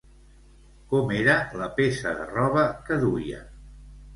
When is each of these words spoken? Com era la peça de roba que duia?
Com 0.93 1.11
era 1.17 1.35
la 1.61 1.67
peça 1.81 2.15
de 2.23 2.27
roba 2.33 2.65
que 2.89 2.99
duia? 3.05 3.45